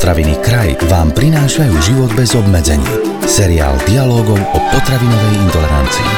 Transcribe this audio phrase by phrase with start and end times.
[0.00, 2.88] Potraviny Kraj vám prinášajú život bez obmedzení.
[3.28, 6.12] Seriál dialogov o potravinovej intolerancii.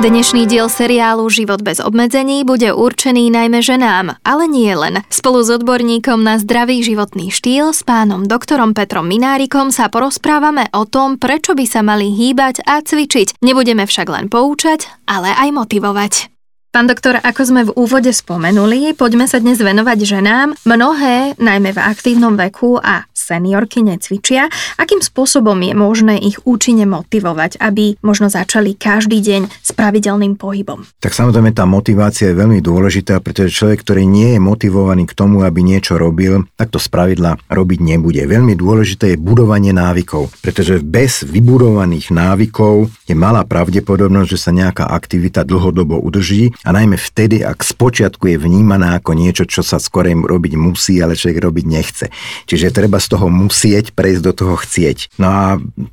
[0.00, 5.04] Dnešný diel seriálu Život bez obmedzení bude určený najmä ženám, ale nie len.
[5.12, 10.88] Spolu s odborníkom na zdravý životný štýl s pánom doktorom Petrom Minárikom sa porozprávame o
[10.88, 13.44] tom, prečo by sa mali hýbať a cvičiť.
[13.44, 16.35] Nebudeme však len poučať, ale aj motivovať.
[16.76, 20.60] Pán doktor, ako sme v úvode spomenuli, poďme sa dnes venovať ženám.
[20.68, 24.46] Mnohé, najmä v aktívnom veku a seniorky necvičia.
[24.78, 30.86] Akým spôsobom je možné ich účinne motivovať, aby možno začali každý deň s pravidelným pohybom?
[31.02, 35.42] Tak samozrejme tá motivácia je veľmi dôležitá, pretože človek, ktorý nie je motivovaný k tomu,
[35.42, 38.20] aby niečo robil, tak to spravidla robiť nebude.
[38.22, 44.84] Veľmi dôležité je budovanie návykov, pretože bez vybudovaných návykov je malá pravdepodobnosť, že sa nejaká
[44.92, 50.12] aktivita dlhodobo udrží a najmä vtedy, ak spočiatku je vnímaná ako niečo, čo sa skorej
[50.12, 52.06] robiť musí, ale človek robiť nechce.
[52.44, 55.16] Čiže treba z toho musieť prejsť do toho chcieť.
[55.16, 55.44] No a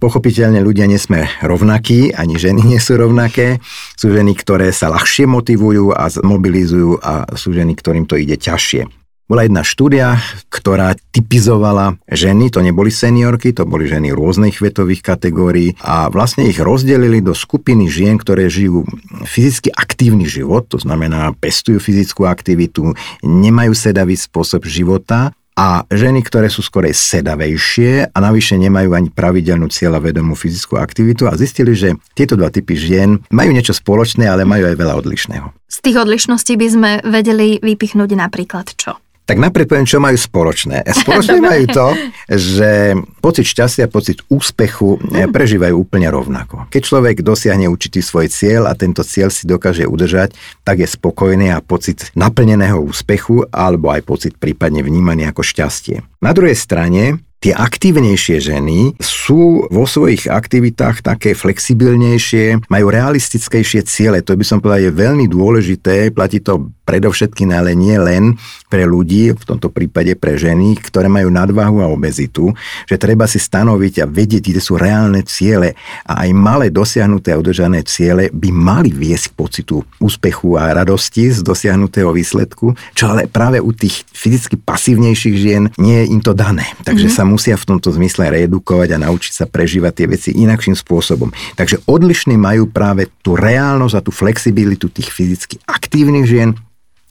[0.03, 3.64] pochopiteľne ľudia nie sme rovnakí, ani ženy nie sú rovnaké.
[3.95, 9.03] Sú ženy, ktoré sa ľahšie motivujú a mobilizujú a sú ženy, ktorým to ide ťažšie.
[9.23, 10.20] Bola jedna štúdia,
[10.52, 16.59] ktorá typizovala ženy, to neboli seniorky, to boli ženy rôznych vetových kategórií a vlastne ich
[16.59, 18.84] rozdelili do skupiny žien, ktoré žijú
[19.23, 26.50] fyzicky aktívny život, to znamená pestujú fyzickú aktivitu, nemajú sedavý spôsob života a ženy, ktoré
[26.50, 32.34] sú skorej sedavejšie a navyše nemajú ani pravidelnú cieľavedomú fyzickú aktivitu a zistili, že tieto
[32.34, 35.54] dva typy žien majú niečo spoločné, ale majú aj veľa odlišného.
[35.70, 38.98] Z tých odlišností by sme vedeli vypichnúť napríklad čo?
[39.34, 40.86] Tak napríklad poviem, čo majú spoločné.
[40.94, 41.88] Spoločné majú to,
[42.30, 46.70] že pocit šťastia, pocit úspechu eh, prežívajú úplne rovnako.
[46.70, 51.50] Keď človek dosiahne určitý svoj cieľ a tento cieľ si dokáže udržať, tak je spokojný
[51.50, 56.06] a pocit naplneného úspechu alebo aj pocit prípadne vnímaný ako šťastie.
[56.22, 64.24] Na druhej strane Tie aktívnejšie ženy sú vo svojich aktivitách také flexibilnejšie, majú realistickejšie ciele.
[64.24, 66.16] To by som povedal je veľmi dôležité.
[66.16, 68.35] Platí to predovšetkým, ale nie len
[68.67, 72.51] pre ľudí, v tomto prípade pre ženy, ktoré majú nadvahu a obezitu,
[72.88, 77.39] že treba si stanoviť a vedieť, kde sú reálne ciele a aj malé dosiahnuté a
[77.39, 83.29] udržané ciele by mali viesť k pocitu úspechu a radosti z dosiahnutého výsledku, čo ale
[83.29, 86.67] práve u tých fyzicky pasívnejších žien nie je im to dané.
[86.83, 87.23] Takže mm-hmm.
[87.23, 91.31] sa musia v tomto zmysle reedukovať a naučiť sa prežívať tie veci inakším spôsobom.
[91.55, 96.57] Takže odlišní majú práve tú reálnosť a tú flexibilitu tých fyzicky aktívnych žien,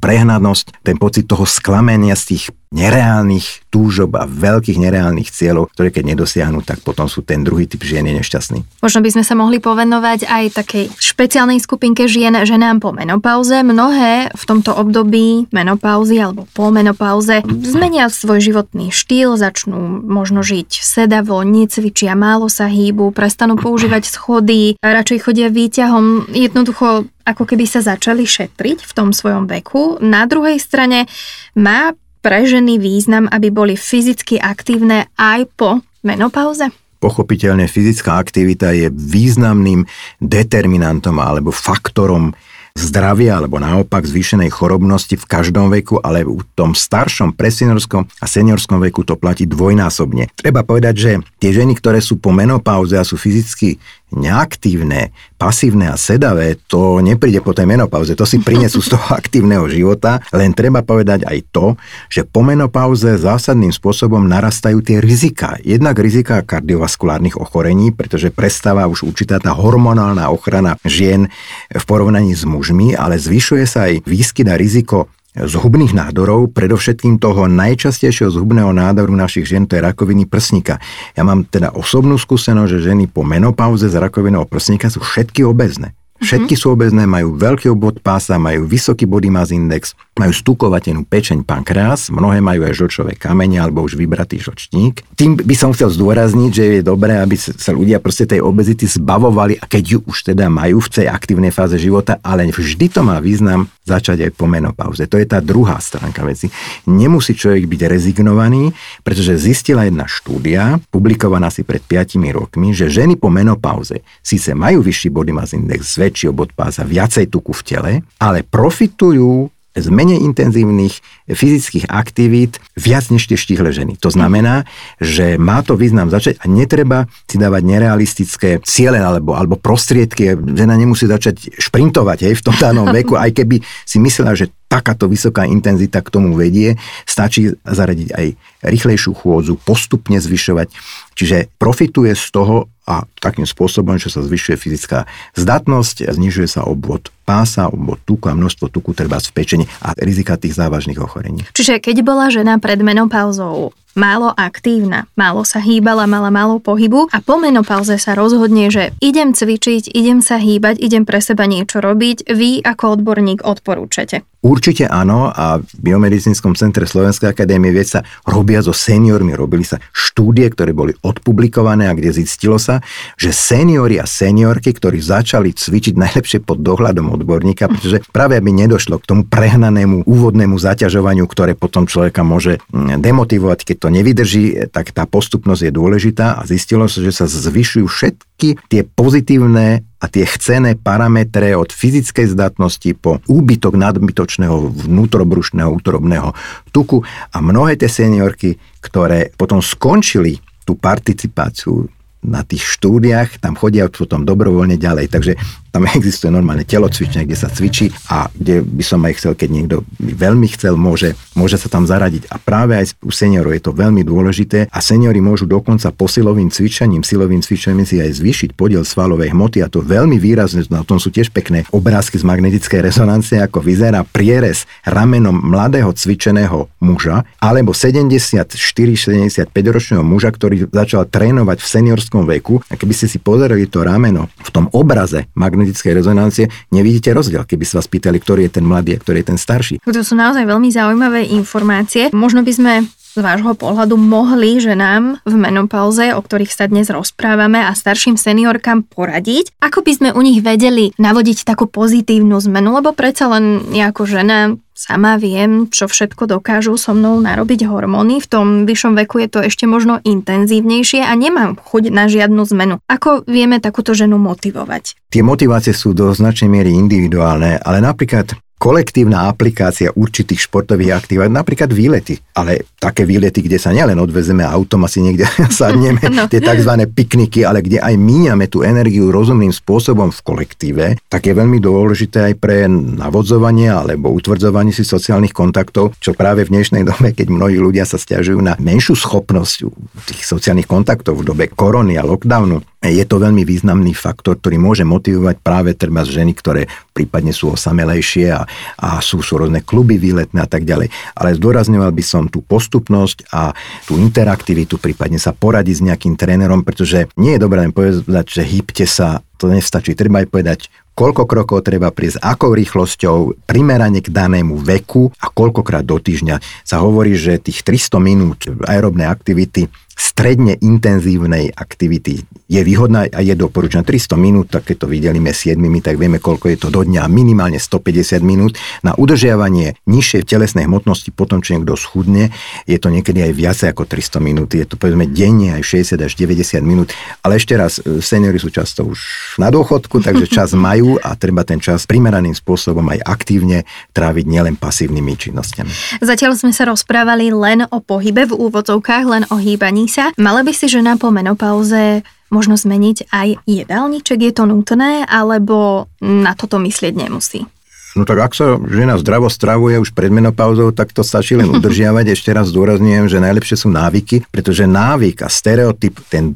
[0.03, 6.17] prehnanosť, ten pocit toho sklamenia z tých nereálnych túžob a veľkých nereálnych cieľov, ktoré keď
[6.17, 8.85] nedosiahnu, tak potom sú ten druhý typ žien nešťastný.
[8.85, 13.65] Možno by sme sa mohli povenovať aj takej špeciálnej skupinke žien, ženám po menopauze.
[13.65, 20.83] Mnohé v tomto období menopauzy alebo po menopauze zmenia svoj životný štýl, začnú možno žiť
[20.83, 27.81] sedavo, necvičia, málo sa hýbu, prestanú používať schody, radšej chodia výťahom, jednoducho ako keby sa
[27.81, 30.03] začali šetriť v tom svojom veku.
[30.03, 31.07] Na druhej strane
[31.55, 36.71] má pre ženy význam, aby boli fyzicky aktívne aj po menopauze?
[37.03, 39.83] Pochopiteľne fyzická aktivita je významným
[40.23, 42.31] determinantom alebo faktorom
[42.73, 48.81] zdravia alebo naopak zvýšenej chorobnosti v každom veku, ale v tom staršom preseniorskom a seniorskom
[48.81, 50.33] veku to platí dvojnásobne.
[50.33, 53.77] Treba povedať, že tie ženy, ktoré sú po menopauze a sú fyzicky
[54.13, 59.67] neaktívne, pasívne a sedavé, to nepríde po tej menopauze, to si prinesú z toho aktívneho
[59.67, 61.75] života, len treba povedať aj to,
[62.13, 65.57] že po menopauze zásadným spôsobom narastajú tie rizika.
[65.65, 71.33] Jednak rizika kardiovaskulárnych ochorení, pretože prestáva už určitá tá hormonálna ochrana žien
[71.73, 77.49] v porovnaní s mužmi, ale zvyšuje sa aj výskyt a riziko zhubných nádorov, predovšetkým toho
[77.49, 80.77] najčastejšieho zhubného nádoru našich žien, to je rakoviny prsníka.
[81.17, 85.97] Ja mám teda osobnú skúsenosť, že ženy po menopauze z rakovinou prsníka sú všetky obezné.
[86.23, 91.43] Všetky sú obezné, majú veľký obvod pása, majú vysoký body mass index, majú stúkovatenú pečeň
[91.43, 95.03] pankreas, mnohé majú aj žlčové kamene alebo už vybratý žlčník.
[95.19, 99.59] Tým by som chcel zdôrazniť, že je dobré, aby sa ľudia proste tej obezity zbavovali
[99.59, 103.19] a keď ju už teda majú v tej aktívnej fáze života, ale vždy to má
[103.19, 105.03] význam začať aj po menopauze.
[105.11, 106.47] To je tá druhá stránka veci.
[106.87, 108.71] Nemusí človek byť rezignovaný,
[109.03, 114.85] pretože zistila jedna štúdia, publikovaná si pred 5 rokmi, že ženy po menopauze síce majú
[114.87, 120.21] vyšší body mass index, väčší obod pása, viacej tuku v tele, ale profitujú z menej
[120.21, 121.01] intenzívnych
[121.33, 123.97] fyzických aktivít viac než tie štíhle ženy.
[124.05, 124.69] To znamená,
[125.01, 130.37] že má to význam začať a netreba si dávať nerealistické ciele alebo, alebo prostriedky.
[130.37, 135.09] Žena nemusí začať šprintovať hej, v tom danom veku, aj keby si myslela, že takáto
[135.09, 136.77] vysoká intenzita k tomu vedie.
[137.09, 138.27] Stačí zaradiť aj
[138.69, 140.69] rýchlejšiu chôdzu, postupne zvyšovať.
[141.17, 147.09] Čiže profituje z toho a takým spôsobom, že sa zvyšuje fyzická zdatnosť, znižuje sa obvod
[147.25, 151.49] pása, obvod tuku a množstvo tuku treba v pečení a rizika tých závažných ochorení.
[151.57, 157.19] Čiže keď bola žena pred menopauzou málo aktívna, málo sa hýbala, mala málo pohybu a
[157.21, 162.33] po menopauze sa rozhodne, že idem cvičiť, idem sa hýbať, idem pre seba niečo robiť,
[162.33, 164.25] vy ako odborník odporúčate.
[164.43, 169.79] Určite áno a v Biomedicínskom centre Slovenskej akadémie vied sa robia so seniormi, robili sa
[169.95, 172.83] štúdie, ktoré boli odpublikované a kde zistilo sa,
[173.15, 178.99] že seniori a seniorky, ktorí začali cvičiť najlepšie pod dohľadom odborníka, pretože práve aby nedošlo
[178.99, 184.95] k tomu prehnanému úvodnému zaťažovaniu, ktoré potom človeka môže mm, demotivovať, keď to nevydrží, tak
[184.95, 190.23] tá postupnosť je dôležitá a zistilo sa, že sa zvyšujú všetky tie pozitívne a tie
[190.23, 196.31] chcené parametre od fyzickej zdatnosti po úbytok nadbytočného vnútrobrušného útrobného
[196.71, 197.03] tuku
[197.35, 201.91] a mnohé tie seniorky, ktoré potom skončili tú participáciu
[202.23, 205.11] na tých štúdiách, tam chodia potom dobrovoľne ďalej.
[205.11, 205.33] Takže
[205.73, 209.77] tam existuje normálne telocvične, kde sa cvičí a kde by som aj chcel, keď niekto
[209.97, 212.29] by veľmi chcel, môže, môže sa tam zaradiť.
[212.29, 217.01] A práve aj u seniorov je to veľmi dôležité a seniori môžu dokonca posilovým cvičením,
[217.01, 221.09] silovým cvičením si aj zvýšiť podiel svalovej hmoty a to veľmi výrazne, na tom sú
[221.09, 229.49] tiež pekné obrázky z magnetickej rezonancie, ako vyzerá prierez ramenom mladého cvičeného muža alebo 74-75
[229.49, 232.61] ročného muža, ktorý začal trénovať v seniorskom veku.
[232.69, 236.45] A keby ste si pozerali to rameno v tom obraze magnetickej magnetickej rezonancie,
[236.75, 239.79] nevidíte rozdiel, keby sa vás pýtali, ktorý je ten mladý a ktorý je ten starší.
[239.87, 242.11] To sú naozaj veľmi zaujímavé informácie.
[242.11, 242.73] Možno by sme
[243.13, 248.89] z vášho pohľadu mohli ženám v menopauze, o ktorých sa dnes rozprávame a starším seniorkám
[248.89, 249.53] poradiť?
[249.61, 252.73] Ako by sme u nich vedeli navodiť takú pozitívnu zmenu?
[252.73, 258.19] Lebo predsa len ako žena sama viem, čo všetko dokážu so mnou narobiť hormóny.
[258.19, 262.75] V tom vyššom veku je to ešte možno intenzívnejšie a nemám chuť na žiadnu zmenu.
[262.91, 264.99] Ako vieme takúto ženu motivovať?
[265.15, 271.75] Tie motivácie sú do značnej miery individuálne, ale napríklad kolektívna aplikácia určitých športových aktivít, napríklad
[271.75, 276.31] výlety, ale také výlety, kde sa nielen odvezeme autom, asi niekde sadneme, no.
[276.31, 276.71] tie tzv.
[276.87, 282.31] pikniky, ale kde aj míňame tú energiu rozumným spôsobom v kolektíve, tak je veľmi dôležité
[282.31, 287.59] aj pre navodzovanie alebo utvrdzovanie si sociálnych kontaktov, čo práve v dnešnej dobe, keď mnohí
[287.59, 289.67] ľudia sa stiažujú na menšiu schopnosť
[290.07, 294.83] tých sociálnych kontaktov v dobe korony a lockdownu, je to veľmi významný faktor, ktorý môže
[294.83, 298.43] motivovať práve treba ženy, ktoré prípadne sú osamelejšie a,
[298.83, 300.91] a sú, sú rôzne kluby výletné a tak ďalej.
[301.15, 303.55] Ale zdôrazňoval by som tú postupnosť a
[303.87, 308.43] tú interaktivitu, prípadne sa poradiť s nejakým trénerom, pretože nie je dobré len povedať, že
[308.43, 309.95] hýbte sa, to nestačí.
[309.95, 310.61] Treba aj povedať,
[310.93, 316.65] koľko krokov treba prísť, akou rýchlosťou, primerane k danému veku a koľkokrát do týždňa.
[316.65, 323.33] Sa hovorí, že tých 300 minút aerobnej aktivity stredne intenzívnej aktivity je výhodná a je
[323.33, 327.09] doporučená 300 minút, tak keď to videlíme 7, tak vieme, koľko je to do dňa,
[327.09, 328.61] minimálne 150 minút.
[328.85, 332.33] Na udržiavanie nižšej telesnej hmotnosti potom, čo niekto schudne,
[332.69, 334.49] je to niekedy aj viacej ako 300 minút.
[334.53, 336.93] Je to povedzme denne aj 60 až 90 minút.
[337.25, 339.01] Ale ešte raz, e, seniory sú často už
[339.41, 344.57] na dôchodku, takže čas majú a treba ten čas primeraným spôsobom aj aktívne tráviť nielen
[344.59, 346.03] pasívnymi činnosťami.
[346.03, 350.11] Zatiaľ sme sa rozprávali len o pohybe v úvodzovkách, len o hýbaní sa.
[350.19, 354.19] Mala by si žena po menopauze možno zmeniť aj jedálniček?
[354.25, 357.45] Je to nutné, alebo na toto myslieť nemusí?
[357.93, 362.17] No tak ak sa žena zdravo stravuje už pred menopauzou, tak to stačí len udržiavať.
[362.17, 366.33] Ešte raz zdôrazňujem, že najlepšie sú návyky, pretože návyk a stereotyp, ten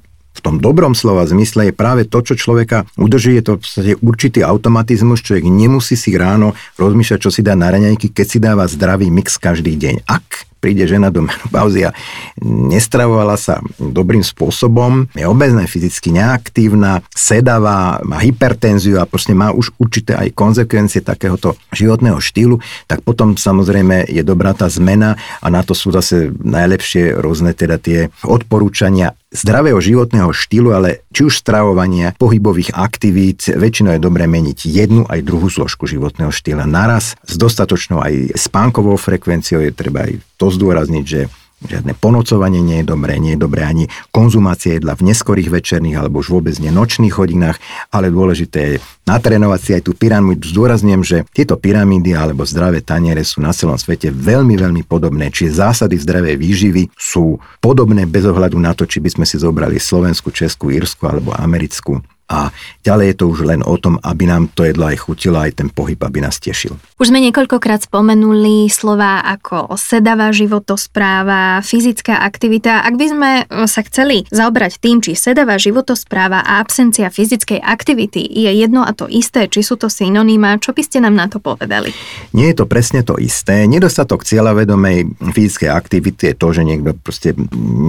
[0.46, 4.40] tom dobrom slova zmysle je práve to, čo človeka udrží, je to v podstate určitý
[4.46, 9.10] automatizmus, človek nemusí si ráno rozmýšľať, čo si dá na raňajky, keď si dáva zdravý
[9.10, 10.06] mix každý deň.
[10.06, 11.94] Ak príde žena do menopauzy a
[12.42, 19.70] nestravovala sa dobrým spôsobom, je obezná, fyzicky neaktívna, sedavá, má hypertenziu a proste má už
[19.78, 22.58] určité aj konsekvencie takéhoto životného štýlu,
[22.90, 27.78] tak potom samozrejme je dobrá tá zmena a na to sú zase najlepšie rôzne teda
[27.78, 34.58] tie odporúčania zdravého životného štýlu, ale či už stravovania, pohybových aktivít, väčšinou je dobré meniť
[34.64, 36.64] jednu aj druhú zložku životného štýla.
[36.64, 41.20] Naraz s dostatočnou aj spánkovou frekvenciou, je treba aj to zdôrazniť, že
[41.64, 46.20] Žiadne ponocovanie nie je dobré, nie je dobré ani konzumácia jedla v neskorých večerných alebo
[46.20, 47.56] už vôbec nie nočných hodinách,
[47.88, 50.44] ale dôležité je natrénovať si aj tú pyramídu.
[50.52, 55.32] Zdôrazňujem, že tieto pyramídy alebo zdravé taniere sú na celom svete veľmi, veľmi podobné.
[55.32, 59.80] Čiže zásady zdravej výživy sú podobné bez ohľadu na to, či by sme si zobrali
[59.80, 62.50] Slovensku, Česku, Írsku alebo Americkú a
[62.82, 65.68] ďalej je to už len o tom, aby nám to jedlo aj chutilo, aj ten
[65.70, 66.74] pohyb, aby nás tešil.
[66.98, 72.82] Už sme niekoľkokrát spomenuli slova ako sedavá životospráva, fyzická aktivita.
[72.82, 73.30] Ak by sme
[73.70, 79.06] sa chceli zaobrať tým, či sedavá životospráva a absencia fyzickej aktivity je jedno a to
[79.06, 81.94] isté, či sú to synonymá, čo by ste nám na to povedali?
[82.34, 83.70] Nie je to presne to isté.
[83.70, 87.38] Nedostatok cieľavedomej fyzickej aktivity je to, že niekto proste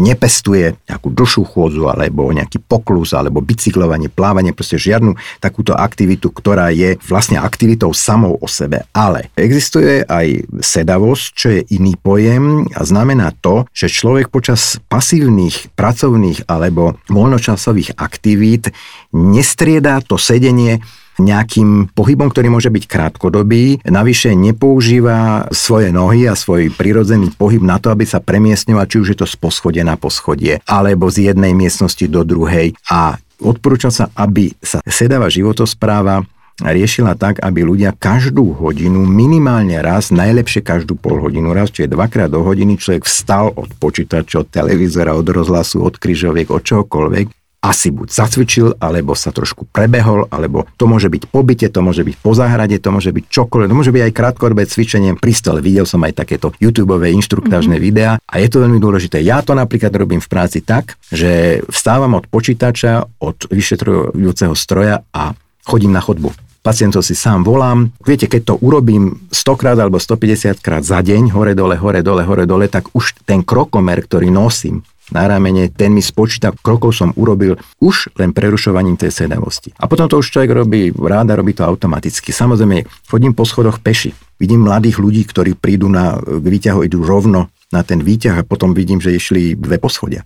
[0.06, 6.68] nepestuje nejakú dlhšiu chôdzu alebo nejaký poklus alebo bicyklovanie, plávanie, proste žiadnu takúto aktivitu, ktorá
[6.76, 8.84] je vlastne aktivitou samou o sebe.
[8.92, 15.72] Ale existuje aj sedavosť, čo je iný pojem a znamená to, že človek počas pasívnych,
[15.80, 18.76] pracovných alebo voľnočasových aktivít
[19.16, 20.84] nestriedá to sedenie
[21.18, 23.82] nejakým pohybom, ktorý môže byť krátkodobý.
[23.86, 29.08] Navyše nepoužíva svoje nohy a svoj prirodzený pohyb na to, aby sa premiestňoval, či už
[29.14, 32.78] je to z poschodia na poschodie, alebo z jednej miestnosti do druhej.
[32.94, 36.26] A Odporúča sa, aby sa sedáva životospráva
[36.58, 42.34] riešila tak, aby ľudia každú hodinu, minimálne raz, najlepšie každú pol hodinu raz, čiže dvakrát
[42.34, 47.92] do hodiny človek vstal od počítača, od televízora, od rozhlasu, od kryžoviek, od čohokoľvek asi
[47.92, 52.16] buď zacvičil, alebo sa trošku prebehol, alebo to môže byť po byte, to môže byť
[52.24, 55.60] po záhrade, to môže byť čokoľvek, to môže byť aj krátkodobé cvičenie pri stole.
[55.60, 57.88] Videl som aj takéto YouTube inštruktážne mm-hmm.
[57.92, 59.20] videá a je to veľmi dôležité.
[59.20, 65.36] Ja to napríklad robím v práci tak, že vstávam od počítača, od vyšetrujúceho stroja a
[65.68, 66.32] chodím na chodbu
[66.68, 67.96] pacientov si sám volám.
[68.04, 72.28] Viete, keď to urobím 100 krát alebo 150 krát za deň, hore dole, hore dole,
[72.28, 77.16] hore dole, tak už ten krokomer, ktorý nosím, na ramene, ten mi spočíta, krokov som
[77.16, 79.72] urobil už len prerušovaním tej sedavosti.
[79.80, 82.36] A potom to už človek robí ráda, robí to automaticky.
[82.36, 84.12] Samozrejme, chodím po schodoch peši.
[84.38, 88.72] Vidím mladých ľudí, ktorí prídu na, k výťahu, idú rovno na ten výťah a potom
[88.72, 90.24] vidím, že išli dve poschodia.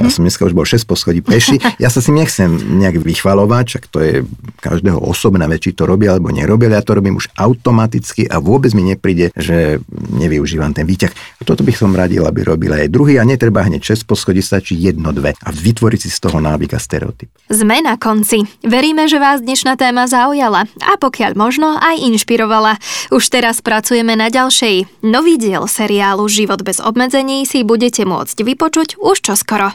[0.00, 1.58] Ja som dneska už bol 6 poschodí peši.
[1.82, 4.22] Ja sa si nechcem nejak vychvalovať, čak to je
[4.62, 8.38] každého osobná vec, či to robí alebo nerobí, ale ja to robím už automaticky a
[8.38, 11.10] vôbec mi nepríde, že nevyužívam ten výťah.
[11.10, 14.78] A toto bych som radil, aby robila aj druhý a netreba hneď 6 poschodí, stačí
[14.78, 17.32] jedno, dve a vytvoriť si z toho návyk a stereotyp.
[17.50, 18.46] Sme na konci.
[18.62, 22.78] Veríme, že vás dnešná téma zaujala a pokiaľ možno aj inšpirovala.
[23.10, 25.02] Už teraz pracujeme na ďalšej.
[25.02, 29.74] Nový diel seriálu Život bez obmedzení si budete môcť vypočuť už čoskoro.